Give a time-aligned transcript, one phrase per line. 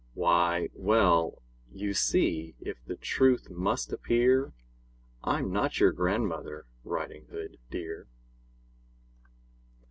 [0.15, 4.51] Why, well: you see if the truth must appear
[5.23, 8.07] I'm not your grandmother, Riding Hood, dear!